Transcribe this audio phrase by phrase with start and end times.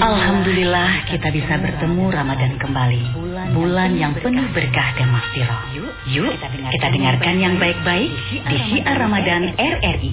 [0.00, 3.04] Alhamdulillah kita bisa bertemu Ramadan kembali.
[3.52, 5.76] Bulan yang penuh berkah dan maghfirah.
[6.08, 6.32] Yuk
[6.72, 8.10] kita dengarkan yang baik-baik
[8.48, 10.12] di Syiar Ramadan RRI.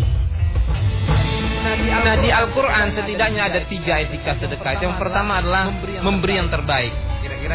[2.01, 4.81] Nah di Al-Quran setidaknya ada tiga etika sedekah.
[4.81, 5.71] Yang pertama adalah
[6.03, 6.91] memberi yang terbaik.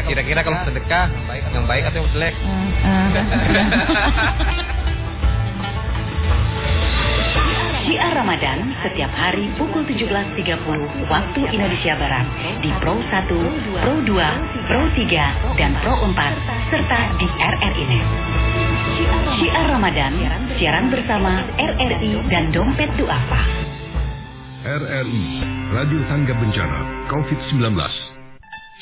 [0.07, 1.05] Kira-kira kalau sedekah
[1.53, 2.33] yang baik atau yang jelek?
[7.87, 10.35] Syiar Ramadan setiap hari pukul 17.30
[11.07, 12.27] waktu Indonesia Barat
[12.59, 13.31] di Pro 1,
[13.79, 18.07] Pro 2, Pro 3, dan Pro 4 serta di RRI Net.
[19.39, 20.19] Syiar Ramadan,
[20.59, 23.39] siaran bersama RRI dan Dompet Duafa.
[24.67, 25.25] RRI,
[25.71, 27.71] Radio Tangga Bencana, COVID-19.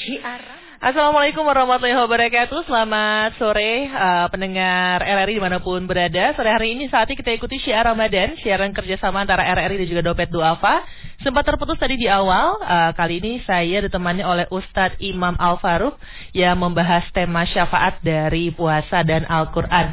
[0.01, 2.69] Syiar Assalamualaikum warahmatullahi wabarakatuh.
[2.69, 6.37] Selamat sore uh, pendengar RRI di mana pun berada.
[6.37, 10.29] Sore hari ini saatnya kita ikuti syiar Ramadan Siaran kerjasama antara RRI dan juga Dompet
[10.29, 10.85] Duafa.
[11.25, 15.97] Sempat terputus tadi di awal uh, Kali ini saya ditemani oleh Ustadz Imam Al-Faruq
[16.37, 19.89] Yang membahas tema syafaat dari puasa dan Al-Quran.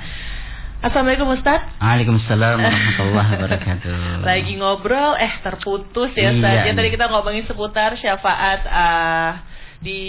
[0.85, 1.73] Assalamualaikum Ustadz.
[1.81, 4.29] Waalaikumsalam warahmatullahi wabarakatuh.
[4.29, 6.53] Lagi ngobrol eh terputus ya Iya Ustadz.
[6.53, 6.77] Ya, nih.
[6.77, 9.52] Tadi kita ngomongin seputar syafaat uh,
[9.83, 10.03] di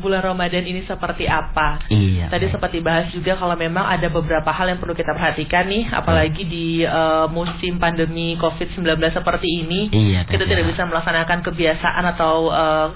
[0.00, 1.84] bulan Ramadan ini seperti apa.
[1.86, 2.32] Iya.
[2.32, 2.52] Tadi baik.
[2.56, 6.82] sempat dibahas juga kalau memang ada beberapa hal yang perlu kita perhatikan nih, apalagi di
[6.82, 8.80] uh, musim pandemi COVID-19
[9.12, 9.92] seperti ini.
[9.92, 10.72] Iya, Kita tidak Tiara.
[10.72, 12.88] bisa melaksanakan kebiasaan atau uh,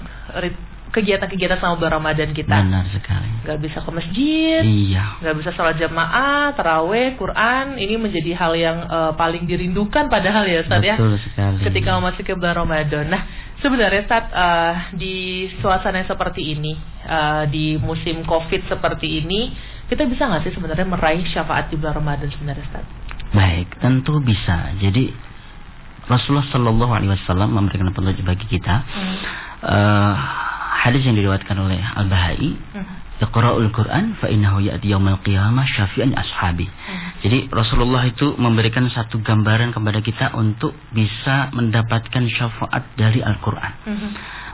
[0.89, 2.55] kegiatan-kegiatan sama bulan Ramadan kita.
[2.55, 3.27] Benar sekali.
[3.43, 5.19] Gak bisa ke masjid, Iya.
[5.19, 7.75] nggak bisa sholat jamaah, taraweh, Quran.
[7.75, 11.61] Ini menjadi hal yang uh, paling dirindukan padahal ya Ustaz ya Betul sekali.
[11.67, 13.11] ketika memasuki bulan Ramadan.
[13.11, 13.21] Nah,
[13.63, 14.25] sebenarnya saat
[14.95, 16.73] di suasana yang seperti ini,
[17.05, 19.53] eh, di musim Covid seperti ini,
[19.87, 22.85] kita bisa nggak sih sebenarnya meraih syafaat di bulan Ramadan sebenarnya, Ustaz?
[23.35, 24.73] Baik, tentu bisa.
[24.79, 25.11] Jadi
[26.05, 28.75] Rasulullah Shallallahu Alaihi Wasallam memberikan petunjuk bagi kita.
[29.65, 30.13] Eh,
[30.75, 32.59] hadis yang diriwayatkan oleh Al Bahai.
[33.15, 36.67] Iqra'ul Quran fa innahu ya'ti yaumal qiyamah syafi'an ashabi.
[37.23, 43.71] Jadi Rasulullah itu memberikan satu gambaran kepada kita untuk bisa mendapatkan syafaat dari Al-Qur'an.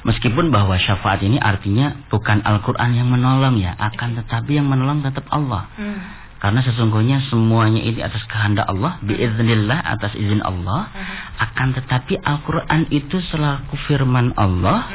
[0.05, 5.25] Meskipun bahwa syafaat ini artinya bukan Al-Quran yang menolong ya, akan tetapi yang menolong tetap
[5.33, 5.65] Allah.
[6.41, 10.89] Karena sesungguhnya semuanya ini atas kehendak Allah, biiznillah atas izin Allah.
[11.37, 14.89] Akan tetapi Al-Quran itu selaku firman Allah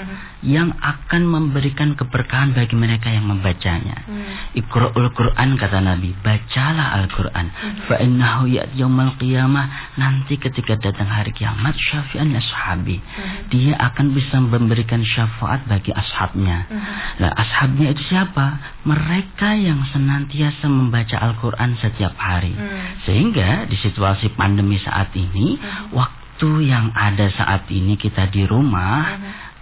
[0.47, 4.07] yang akan memberikan keberkahan bagi mereka yang membacanya.
[4.55, 7.47] Iqra'ul Quran kata Nabi, bacalah Al-Quran.
[7.91, 13.03] Fa innahu ya'ti yaumal qiyamah nanti ketika datang hari kiamat syafi'an ashabi.
[13.51, 16.71] Dia akan bisa memberikan syafaat bagi ashabnya.
[17.19, 18.79] Nah, ashabnya itu siapa?
[18.87, 22.55] Mereka yang senantiasa membaca Al-Quran setiap hari.
[23.03, 25.59] Sehingga di situasi pandemi saat ini,
[25.91, 29.09] waktu yang ada saat ini kita di rumah,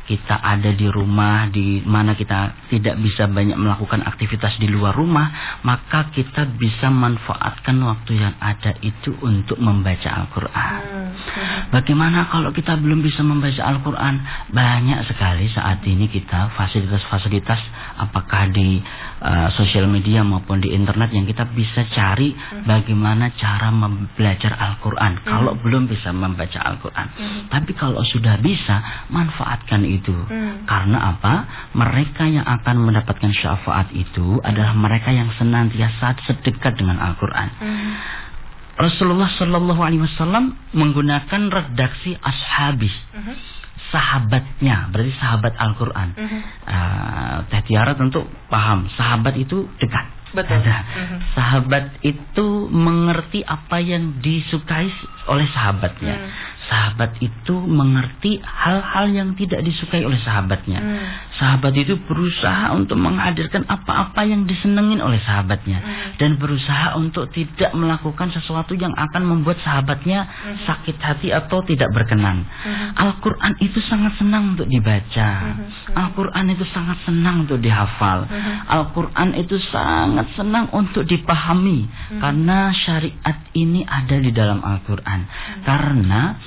[0.04, 5.60] kita ada di rumah di mana kita tidak bisa banyak melakukan aktivitas di luar rumah,
[5.64, 10.80] maka kita bisa manfaatkan waktu yang ada itu untuk membaca Al-Quran.
[11.72, 14.14] Bagaimana kalau kita belum bisa membaca Al-Quran?
[14.52, 17.60] Banyak sekali saat ini kita fasilitas-fasilitas
[17.96, 18.84] apakah di
[19.24, 22.36] uh, sosial media maupun di internet yang kita bisa cari
[22.68, 23.72] bagaimana cara
[24.14, 25.24] belajar Al-Quran.
[25.24, 27.08] Kalau belum bisa membaca Al-Quran.
[27.48, 30.14] Tapi kalau sudah bisa, manfaatkan itu.
[30.64, 31.34] Karena apa?
[31.76, 37.48] Mereka yang akan mendapatkan syafaat itu adalah mereka yang senantiasa sedekat dengan Al-Quran.
[38.74, 42.90] Rasulullah Shallallahu Alaihi Wasallam menggunakan redaksi ashabi,
[43.94, 46.08] sahabatnya, berarti sahabat Al-Quran.
[46.18, 50.10] Eh, Teh Tiara tentu paham, sahabat itu dekat.
[50.34, 50.66] Betul.
[50.66, 50.82] Nah,
[51.30, 54.90] Sahabat itu mengerti apa yang disukai
[55.30, 56.14] oleh sahabatnya.
[56.74, 60.82] Sahabat itu mengerti hal-hal yang tidak disukai oleh sahabatnya.
[61.34, 65.82] Sahabat itu berusaha untuk menghadirkan apa-apa yang disenengin oleh sahabatnya
[66.14, 70.30] dan berusaha untuk tidak melakukan sesuatu yang akan membuat sahabatnya
[70.62, 72.46] sakit hati atau tidak berkenan.
[72.94, 75.28] Al-Qur'an itu sangat senang untuk dibaca.
[75.90, 78.30] Al-Qur'an itu sangat senang untuk dihafal.
[78.70, 81.90] Al-Qur'an itu sangat senang untuk dipahami
[82.22, 85.26] karena syariat ini ada di dalam Al-Qur'an.
[85.66, 86.38] Karena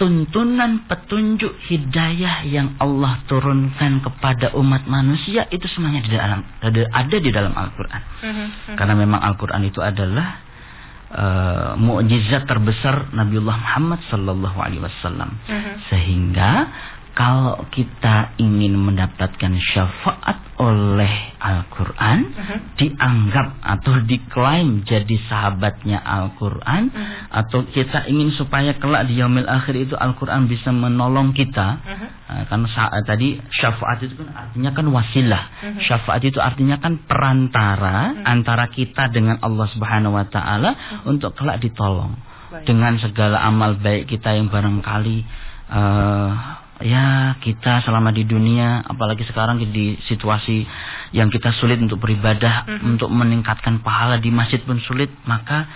[0.00, 7.16] tuntunan petunjuk hidayah yang Allah turunkan kepada umat manusia itu semuanya di dalam ada, ada
[7.20, 8.02] di dalam Al-Qur'an.
[8.74, 10.40] Karena memang Al-Qur'an itu adalah
[11.12, 15.36] uh, mukjizat terbesar Nabiullah Muhammad sallallahu alaihi wasallam.
[15.92, 16.50] Sehingga
[17.12, 22.56] kalau kita ingin mendapatkan syafaat oleh Al-Quran, Mhm.
[22.78, 27.34] dianggap atau diklaim jadi sahabatnya Al-Quran, Mhm.
[27.34, 32.08] atau kita ingin supaya kelak di yaumil akhir itu Al-Quran bisa menolong kita, Mhm.
[32.32, 32.64] Nah, kan
[33.04, 35.44] tadi syafaat itu kan artinya kan wasilah.
[35.52, 35.84] Mhm.
[35.84, 42.16] Syafaat itu artinya kan perantara antara kita dengan Allah Subhanahu wa taala untuk kelak ditolong.
[42.48, 42.64] Baik.
[42.64, 45.18] Dengan segala amal baik kita yang barangkali
[45.72, 46.30] eh
[46.82, 50.66] ya kita selama di dunia apalagi sekarang di situasi
[51.14, 52.94] yang kita sulit untuk beribadah, Mhm.
[52.94, 55.66] untuk meningkatkan pahala di masjid pun sulit, maka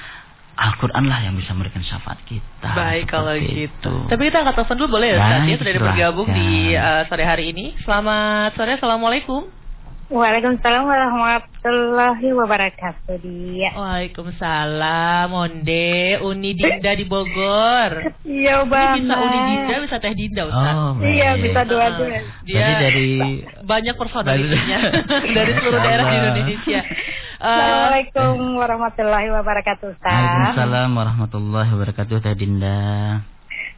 [0.56, 2.72] Al-Quran lah yang bisa memberikan syafaat kita.
[2.72, 3.68] Baik kalau gitu.
[3.68, 3.94] itu.
[4.08, 7.44] Tapi kita angkat telepon dulu boleh ya Ustaz ya sudah bergabung di uh, sore hari
[7.52, 7.76] ini.
[7.84, 9.55] Selamat sore, assalamualaikum.
[10.06, 13.74] Waalaikumsalam warahmatullahi wabarakatuh dia.
[13.74, 18.14] Waalaikumsalam, Monde, Uni Dinda di Bogor.
[18.22, 18.94] Iya Ini bang.
[19.02, 20.74] bisa Uni Dinda, bisa Teh Dinda Ustaz.
[20.78, 22.22] Oh, Iya bisa dua-dua.
[22.46, 23.10] Dia Berarti dari
[23.66, 24.78] banyak personalitinya
[25.36, 26.16] dari seluruh daerah di.
[26.22, 26.80] Indonesia.
[27.36, 30.06] Eh, Assalamualaikum warahmatullahi wabarakatuh Ustaz.
[30.14, 32.78] Waalaikumsalam warahmatullahi wabarakatuh Teh Dinda.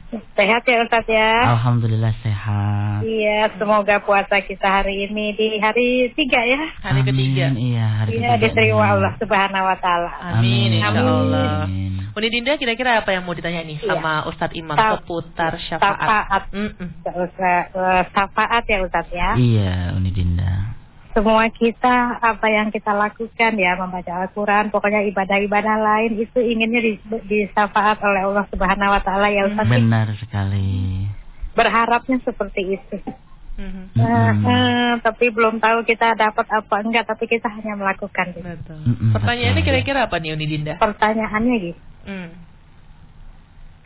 [0.09, 1.53] Sehat ya Ustaz ya.
[1.53, 3.05] Alhamdulillah sehat.
[3.05, 6.65] Iya, semoga puasa kita hari ini di hari tiga ya.
[6.81, 7.53] hari ketiga.
[7.53, 8.41] Amin, Iya, hari Iya, ketiga.
[8.49, 10.09] diterima Allah Subhanahu wa taala.
[10.33, 11.69] Amin, insya Allah.
[11.69, 12.09] Amin.
[12.09, 13.85] Uni Dinda kira-kira apa yang mau ditanya nih Iya.
[13.85, 15.93] sama Ustadz Imam Sa- seputar syafaat?
[15.93, 16.43] Syafaat.
[16.57, 16.89] Mm-mm.
[17.05, 19.29] Ustaz, eh, Syafaat ya Ustaz ya.
[19.37, 20.73] Iya, Uni Dinda.
[21.09, 26.91] Semua kita apa yang kita lakukan ya membaca Al-Qur'an, pokoknya ibadah-ibadah lain itu inginnya di,
[27.25, 29.65] disyafaat oleh Allah Subhanahu wa taala ya Ustaz.
[29.65, 31.09] Benar sekali.
[31.57, 32.97] Berharapnya seperti itu.
[33.59, 33.83] Mhm.
[33.91, 34.45] Eh, Mm-mm.
[34.47, 38.31] eh, tapi belum tahu kita dapat apa enggak, tapi kita hanya melakukan.
[38.31, 38.45] gitu.
[38.45, 38.79] Betul.
[38.87, 40.79] Mm-mm, Pertanyaannya kira-kira apa nih Uni Dinda?
[40.79, 41.81] Pertanyaannya gitu.
[42.07, 42.29] Hmm.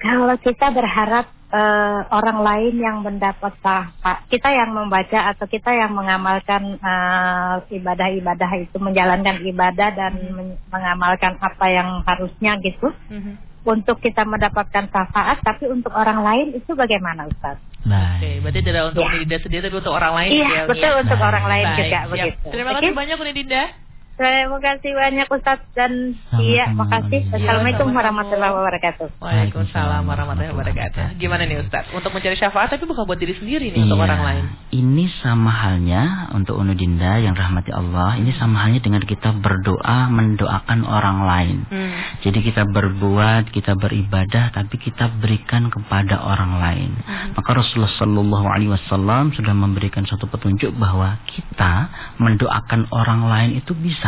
[0.04, 5.94] Kalau kita berharap eh, orang lain yang mendapat syafaat, kita yang membaca atau kita yang
[5.94, 13.34] mengamalkan eh, ibadah-ibadah itu, menjalankan ibadah dan men- mengamalkan apa yang harusnya gitu, Mhm.
[13.64, 17.56] untuk kita mendapatkan syafaat, tapi untuk orang lain itu bagaimana Ustaz?
[17.80, 18.36] Oke, Baik.
[18.42, 19.12] berarti tidak untuk Ya.
[19.14, 21.00] Dinda sendiri tapi untuk orang lain Iya, ya, betul ya?
[21.00, 21.30] untuk Baik.
[21.30, 22.04] orang lain Baik, juga siap.
[22.10, 22.46] begitu.
[22.50, 22.78] Terima Oke?
[22.78, 23.64] kasih banyak Uni Dinda.
[24.14, 27.34] Terima kasih banyak Ustaz dan Sama-sama, iya, makasih.
[27.34, 29.10] Assalamualaikum warahmatullahi wabarakatuh.
[29.18, 31.18] Waalaikumsalam warahmatullahi wabarakatuh.
[31.18, 31.90] Gimana nih Ustaz?
[31.90, 34.06] Untuk mencari syafaat tapi bukan buat diri sendiri nih untuk Iya.
[34.06, 34.44] orang lain.
[34.70, 38.14] Ini sama halnya untuk Unu Dinda yang rahmati Allah.
[38.22, 41.58] Ini sama halnya dengan kita berdoa mendoakan orang lain.
[41.74, 41.92] Hmm.
[42.22, 46.90] Jadi kita berbuat, kita beribadah, tapi kita berikan kepada orang lain.
[47.34, 51.90] Maka Rasulullah Shallallahu Alaihi Wasallam sudah memberikan satu petunjuk bahwa kita
[52.22, 54.06] mendoakan orang lain itu bisa.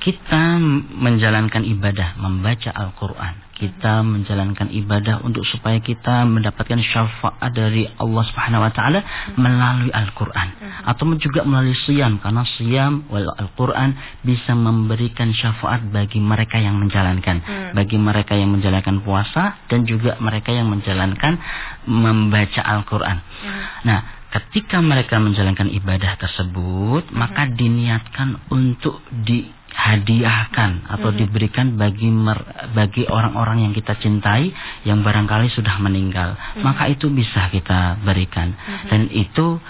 [0.00, 0.56] Kita
[0.96, 3.34] menjalankan ibadah, membaca Al-Quran.
[3.58, 9.00] Kita menjalankan ibadah untuk supaya kita mendapatkan syafaat dari Allah Subhanahu Wa Taala
[9.34, 10.48] melalui Al-Quran,
[10.86, 17.42] atau juga melalui siyam, karena siyam wal Al-Quran bisa memberikan syafaat bagi mereka yang menjalankan,
[17.74, 21.34] bagi mereka yang menjalankan puasa dan juga mereka yang menjalankan
[21.82, 23.18] membaca Al-Quran.
[23.82, 24.00] Nah,
[24.38, 29.02] ketika mereka menjalankan ibadah tersebut, maka diniatkan untuk
[29.78, 32.42] dihadiahkan atau diberikan bagi mer-
[32.74, 34.50] bagi orang-orang yang kita cintai
[34.82, 36.34] yang barangkali sudah meninggal.
[36.58, 38.58] Maka itu bisa kita berikan.
[38.84, 39.62] Dan itu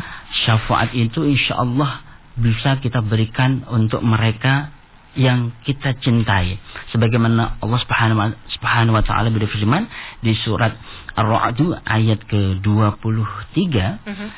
[0.45, 2.01] syafaat itu insya Allah
[2.35, 4.73] bisa kita berikan untuk mereka
[5.13, 6.57] yang kita cintai
[6.89, 7.81] sebagaimana Allah
[8.47, 9.91] Subhanahu wa, taala berfirman
[10.21, 10.79] di surat
[11.13, 13.59] Ar-Ra'd ayat ke-23
[14.07, 14.29] Mhm.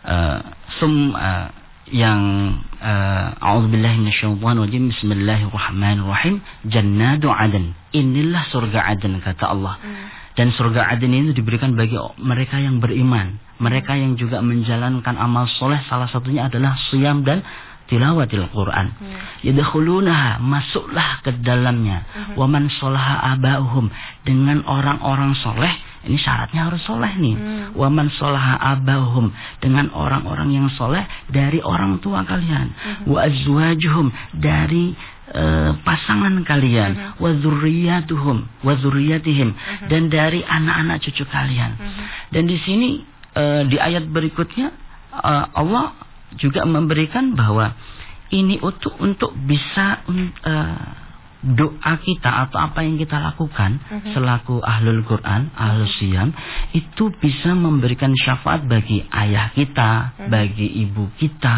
[0.00, 0.38] eh,
[0.80, 1.46] sum eh,
[1.90, 2.20] yang
[2.78, 6.42] uh, a'udzubillahi minasyaitonir rajim bismillahirrahmanirrahim.
[6.66, 9.74] Jannatu adan inilah surga adan kata Allah.
[10.38, 13.36] Dan surga adan ini diberikan bagi mereka yang beriman.
[13.60, 15.82] Mereka yang juga menjalankan amal soleh.
[15.90, 17.44] Salah satunya adalah siyam dan
[17.90, 18.94] tilawatil Quran.
[19.44, 22.06] Yadkhulunaha masuklah ke dalamnya.
[22.38, 23.90] Wa man sholaha abauhum.
[24.24, 27.36] Dengan orang-orang soleh ini syaratnya harus soleh nih.
[27.76, 29.28] Wa man sholaha abauhum
[29.60, 32.72] dengan orang-orang yang soleh dari orang tua kalian.
[33.04, 34.08] Wa azwajuhum.
[34.32, 34.96] Dari
[35.36, 37.20] eh, pasangan kalian.
[37.20, 39.48] Wa dzurriyyatuhum wa dzurriyyatihim
[39.92, 41.76] dan dari anak-anak cucu kalian.
[42.32, 43.04] Dan di sini
[43.36, 44.72] eh, di ayat berikutnya
[45.20, 45.92] eh, Allah
[46.40, 47.76] juga memberikan bahwa
[48.30, 51.09] ini untuk untuk bisa uh,
[51.40, 53.80] doa kita atau apa yang kita lakukan
[54.12, 56.36] selaku ahlul Quran, ahlul siyam
[56.76, 61.56] itu bisa memberikan syafaat bagi ayah kita, bagi ibu kita,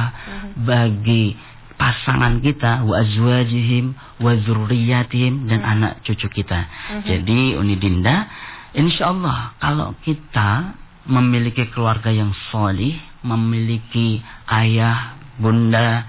[0.55, 1.35] bagi
[1.75, 6.71] pasangan kita wa azwajihim wa dzurriyyatihim dan anak cucu kita.
[7.03, 8.31] Jadi Uni Dinda,
[8.79, 10.79] insyaallah kalau kita
[11.11, 12.95] memiliki keluarga yang solih,
[13.27, 16.07] memiliki ayah, bunda,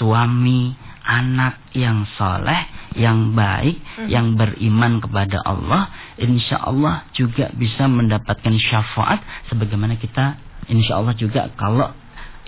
[0.00, 0.72] suami,
[1.04, 4.08] anak yang soleh, yang baik, hmm.
[4.10, 11.50] yang beriman kepada Allah, insya Allah juga bisa mendapatkan syafaat sebagaimana kita insya Allah juga
[11.58, 11.90] kalau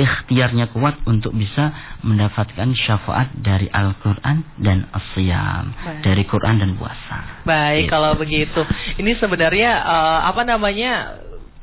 [0.00, 1.70] ikhtiarnya kuat untuk bisa
[2.00, 5.76] mendapatkan syafaat dari Al-Quran dan As-Siyam.
[6.00, 7.44] Dari Quran dan puasa.
[7.44, 7.92] Baik, gitu.
[7.92, 8.60] kalau begitu.
[8.96, 11.21] Ini sebenarnya uh, apa namanya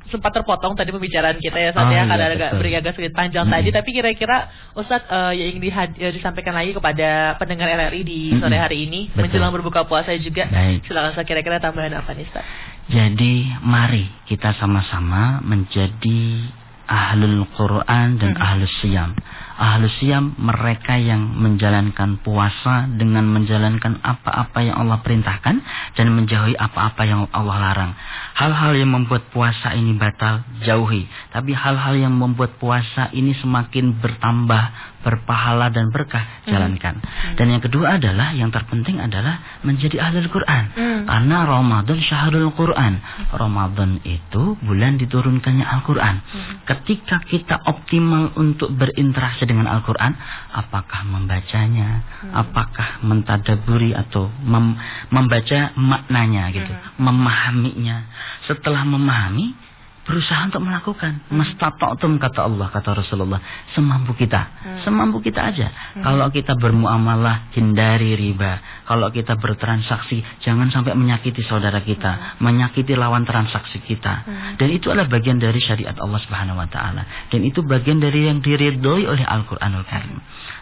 [0.10, 3.14] sempat terpotong tadi pembicaraan kita ya saat oh, ya karena iya, agak beri agak sedikit
[3.18, 3.54] panjang hmm.
[3.54, 4.38] tadi tapi kira-kira
[4.76, 9.30] Ustadz uh, yang ingin ya, disampaikan lagi kepada pendengar RRI di sore hari ini betul.
[9.30, 10.86] menjelang berbuka puasa juga Baik.
[10.90, 16.50] silakan saya kira-kira tambahan apa nih Ustadz jadi mari kita sama-sama menjadi
[16.90, 18.42] ahlul Quran dan hmm.
[18.42, 19.14] ahlus siam.
[19.60, 25.56] Ahlus siam mereka yang menjalankan puasa dengan menjalankan apa-apa yang Allah perintahkan
[26.00, 27.92] dan menjauhi apa-apa yang Allah larang.
[28.40, 34.64] Hal-hal yang membuat puasa ini batal jauhi, tapi hal-hal yang membuat puasa ini semakin bertambah
[35.00, 36.52] berpahala dan berkah hmm.
[36.52, 37.00] jalankan.
[37.00, 37.36] Hmm.
[37.40, 40.64] Dan yang kedua adalah yang terpenting adalah menjadi ahlul Quran.
[40.76, 41.00] Hmm.
[41.08, 43.00] Karena Ramadan syahrul Quran.
[43.32, 46.16] Ramadan itu bulan diturunkannya Al-Quran.
[46.20, 46.54] Hmm.
[46.68, 50.14] Ketika kita optimal untuk berinteraksi dengan Al-Quran,
[50.52, 52.34] apakah membacanya, hmm.
[52.36, 54.76] apakah mentadaburi atau mem
[55.10, 57.00] membaca maknanya gitu, hmm.
[57.00, 57.98] memahaminya.
[58.46, 59.69] Setelah memahami,
[60.10, 61.38] berusaha untuk melakukan hmm.
[61.38, 63.38] mastata'tum kata Allah kata Rasulullah
[63.78, 64.82] semampu kita hmm.
[64.82, 66.02] semampu kita aja hmm.
[66.02, 68.58] kalau kita bermuamalah hindari riba
[68.90, 72.42] kalau kita bertransaksi jangan sampai menyakiti saudara kita hmm.
[72.42, 74.58] menyakiti lawan transaksi kita hmm.
[74.58, 78.42] dan itu adalah bagian dari syariat Allah Subhanahu wa taala dan itu bagian dari yang
[78.42, 80.18] diridhoi oleh Al-Qur'anul Karim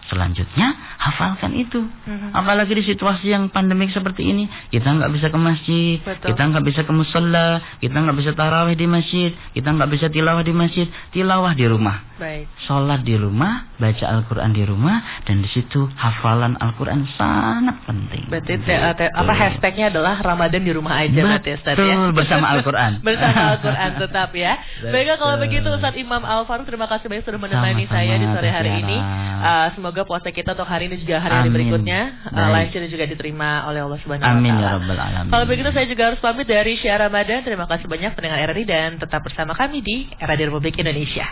[0.10, 2.34] selanjutnya hafalkan itu hmm.
[2.34, 6.28] apalagi di situasi yang pandemik seperti ini kita nggak bisa ke masjid Betul.
[6.34, 7.50] kita nggak bisa ke musola
[7.80, 11.98] kita nggak bisa tarawih di masjid kita nggak bisa tilawah di masjid, tilawah di rumah.
[12.18, 12.50] Baik.
[12.66, 18.26] Sholat di rumah, baca Al-Quran di rumah, dan di situ hafalan Al-Quran sangat penting.
[18.26, 22.10] Berarti te, te, apa hashtagnya adalah Ramadan di rumah aja, berarti Ustaz ya?
[22.10, 22.92] bersama Al-Quran.
[23.08, 24.54] bersama Al-Quran tetap ya.
[24.82, 28.28] Baiklah kalau begitu Ustaz Imam Al Faruq, terima kasih banyak sudah menemani Sama-sama, saya di
[28.34, 28.98] sore hari ini.
[29.38, 33.65] Uh, semoga puasa kita untuk hari ini juga hari-hari berikutnya uh, lancar dan juga diterima
[33.71, 34.41] oleh Allah Subhanahu Wa Taala.
[34.43, 35.31] Amin ya rabbal alamin.
[35.33, 37.41] Kalau begitu saya juga harus pamit dari Syiar Ramadan.
[37.47, 41.27] Terima kasih banyak pendengar RRI dan tetap bersama kami di Radio Republik Indonesia.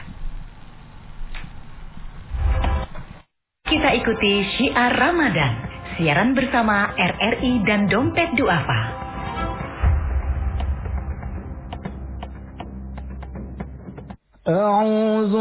[3.66, 5.52] Kita ikuti Syiar Ramadan,
[5.98, 9.00] siaran bersama RRI dan Dompet Duafa.
[14.48, 15.34] أعوذ